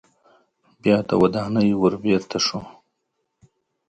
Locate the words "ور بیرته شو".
1.81-2.59